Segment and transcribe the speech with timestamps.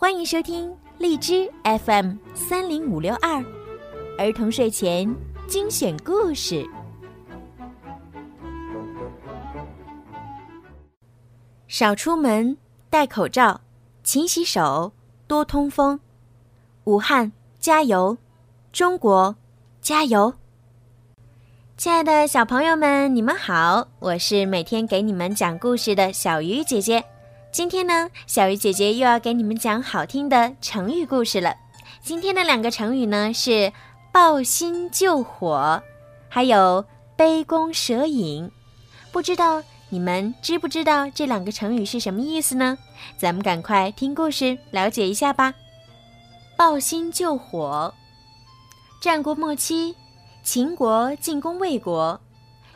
[0.00, 3.44] 欢迎收听荔枝 FM 三零五六二
[4.16, 5.12] 儿童睡前
[5.48, 6.64] 精选故事。
[11.66, 12.56] 少出门，
[12.88, 13.60] 戴口罩，
[14.04, 14.92] 勤洗手，
[15.26, 15.98] 多通风。
[16.84, 18.16] 武汉加油，
[18.70, 19.34] 中国
[19.80, 20.32] 加油！
[21.76, 27.04] 亲爱的小朋友们，你们好，我是每天给你们讲故事的小鱼姐姐。
[27.50, 31.56] 今天呢，小鱼姐姐又要给你们讲好听的成语故事了。
[32.02, 33.72] 今天的两个成语呢是
[34.12, 35.82] “抱薪救火”，
[36.28, 36.84] 还有
[37.16, 38.50] “杯弓蛇影”。
[39.10, 42.76] 不知道你们知不知道这两个成语是什么意思呢？
[43.18, 45.54] 咱们赶快听故事了解一下吧。
[46.56, 47.92] “抱薪救火”，
[49.00, 49.96] 战国末期，
[50.42, 52.20] 秦国进攻魏国。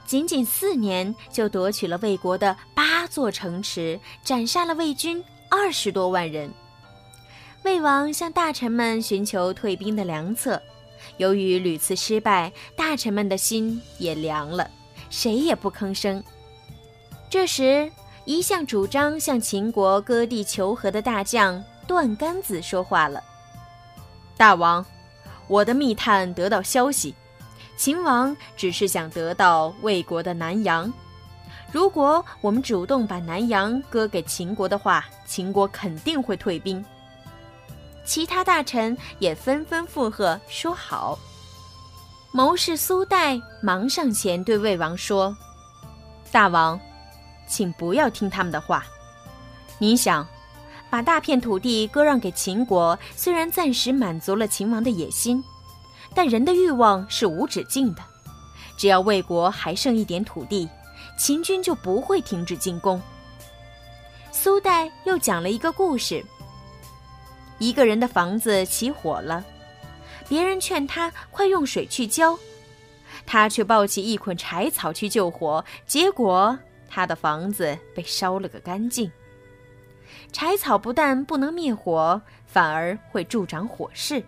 [0.05, 6.53] 仅仅四年，就夺取了魏国的八座城池，斩杀了魏军二十多万人。
[7.65, 10.61] 魏王向大臣们寻求退兵的良策，
[11.17, 14.69] 由于屡次失败，大臣们的心也凉了，
[15.09, 16.23] 谁也不吭声。
[17.31, 17.91] 这时，
[18.25, 23.23] 一向主张向秦国割地求和的大将段杆子说话了
[24.37, 24.85] ：“大王，
[25.49, 27.15] 我的密探得到消息。”
[27.83, 30.89] 秦王只是想得到魏国的南阳，
[31.73, 36.85] 如果我们主动把南阳割给秦国的话，秦国肯定会退兵。
[38.05, 41.19] 其他大臣也纷纷附和说好。
[42.31, 45.37] 谋士苏代忙上前对魏王说
[46.31, 46.79] ：“大王，
[47.49, 48.87] 请不要听他们的话。
[49.79, 50.25] 你想，
[50.89, 55.43] 把大片土地割让给秦国，虽然暂时满足了秦王的野心。”
[56.15, 58.03] 但人的欲望是无止境的，
[58.77, 60.69] 只要魏国还剩一点土地，
[61.17, 63.01] 秦军就不会停止进攻。
[64.31, 66.25] 苏代又讲了一个故事：
[67.59, 69.45] 一个人的房子起火了，
[70.29, 72.39] 别人劝他快用水去浇，
[73.25, 76.59] 他却抱起一捆柴草去救火，结果
[76.89, 79.11] 他的房子被烧了个干净。
[80.33, 84.23] 柴草不但不能灭火，反而会助长火势。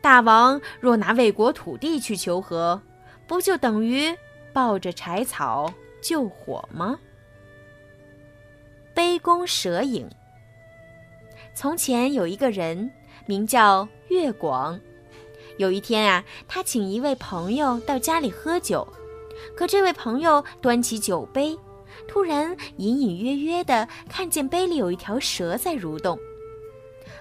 [0.00, 2.80] 大王若拿魏国土地去求和，
[3.26, 4.16] 不就等于
[4.52, 5.72] 抱着柴草
[6.02, 6.98] 救火吗？
[8.94, 10.08] 杯弓蛇影。
[11.54, 12.90] 从前有一个人
[13.26, 14.80] 名叫岳广，
[15.58, 18.86] 有一天啊，他请一位朋友到家里喝酒，
[19.54, 21.58] 可这位朋友端起酒杯，
[22.08, 26.18] 突然隐隐约约的看见杯里有一条蛇在蠕动。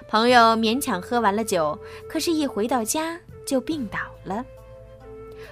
[0.08, 1.78] 朋友勉强喝完了酒，
[2.08, 4.44] 可是，一回到家就病倒了。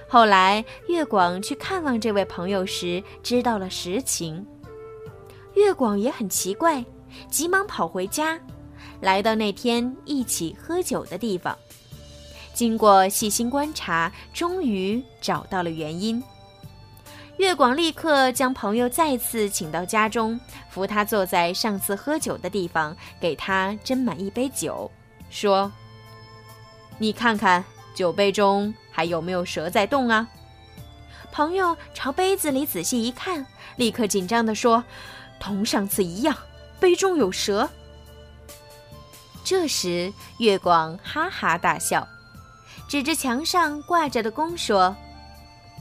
[0.08, 4.44] 后来，岳广去看望这位朋友时，知道了实情。
[5.54, 6.84] 岳广也很奇怪，
[7.30, 8.38] 急忙跑回家，
[9.00, 11.56] 来到那天一起喝酒的地方。
[12.52, 16.22] 经过细心观察，终于找到了原因。
[17.38, 20.38] 月广立刻将朋友再次请到家中，
[20.68, 24.90] 扶他坐在上次喝酒的地方，给他斟满一杯酒，
[25.30, 25.70] 说
[26.98, 30.26] ：“你看看酒杯中还有没有蛇在动啊？”
[31.30, 33.46] 朋友朝杯子里仔细一看，
[33.76, 34.82] 立刻紧张地说
[35.38, 36.36] ：“同上次一样，
[36.80, 37.70] 杯中有蛇。”
[39.44, 42.06] 这时，月广哈哈大笑，
[42.88, 44.96] 指着墙上挂着的弓说。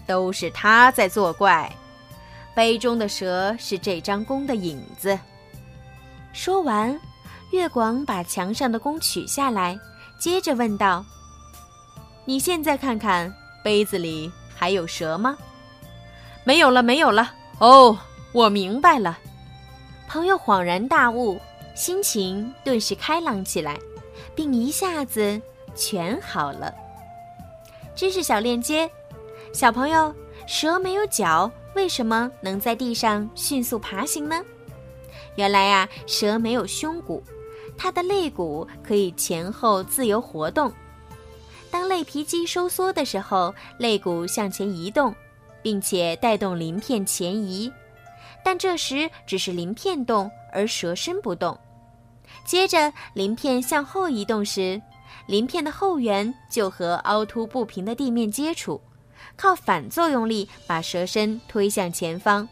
[0.07, 1.71] 都是他在作怪，
[2.55, 5.19] 杯中的蛇是这张弓的影子。
[6.33, 6.99] 说完，
[7.51, 9.77] 月广把墙上的弓取下来，
[10.17, 11.03] 接着问道
[12.25, 13.31] ：“你现在看看
[13.63, 15.37] 杯子里还有蛇吗
[16.43, 17.33] ？”“没有了，没有了。
[17.59, 17.97] ”“哦，
[18.31, 19.19] 我明白了。”
[20.07, 21.39] 朋友恍然大悟，
[21.75, 23.77] 心情顿时开朗起来，
[24.33, 25.41] 并一下子
[25.75, 26.73] 全好了。
[27.95, 28.89] 知识小链接。
[29.53, 30.13] 小朋友，
[30.45, 34.43] 蛇没有脚，为什么能在地上迅速爬行呢？
[35.35, 37.23] 原来呀，蛇没有胸骨，
[37.77, 40.71] 它的肋骨可以前后自由活动。
[41.71, 45.13] 当肋皮肌收缩的时候，肋骨向前移动，
[45.61, 47.71] 并且带动鳞片前移，
[48.43, 51.57] 但这时只是鳞片动，而蛇身不动。
[52.45, 54.81] 接着，鳞片向后移动时，
[55.25, 58.79] 鳞片的后缘就和凹凸不平的地面接触。
[59.35, 62.47] 靠反作用力把蛇身推向前方。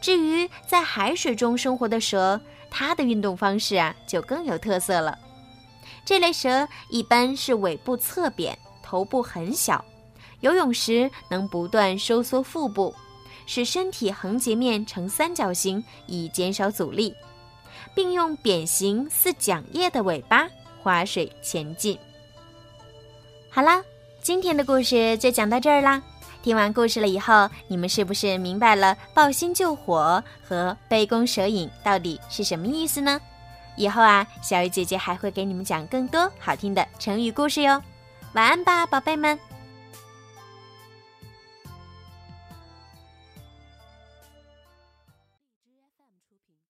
[0.00, 2.40] 至于在海水中生活的蛇，
[2.70, 5.18] 它的运动方式啊就更有特色了。
[6.04, 9.84] 这类蛇一般是尾部侧扁，头部很小，
[10.40, 12.94] 游泳时能不断收缩腹部，
[13.46, 17.14] 使身体横截面呈三角形，以减少阻力。
[17.94, 20.46] 并用扁形似桨叶的尾巴
[20.82, 21.98] 划水前进。
[23.48, 23.82] 好啦，
[24.26, 26.02] 今天的故事就讲到这儿啦。
[26.42, 33.20] 听完故事了以后，你们是不是明白了“抱薪救火”和“杯弓蛇影”到底是什么意思呢？
[33.76, 37.80] 以后啊，小鱼姐姐还会给你们讲更多好听的成语故事哟。
[38.32, 39.38] 晚安吧，宝贝们。